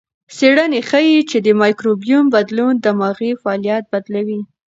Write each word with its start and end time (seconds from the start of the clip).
څېړنه 0.35 0.79
ښيي 0.89 1.19
چې 1.29 1.37
د 1.45 1.47
مایکروبیوم 1.61 2.25
بدلون 2.35 2.73
دماغي 2.85 3.31
فعالیت 3.41 3.83
بدلوي. 3.93 4.41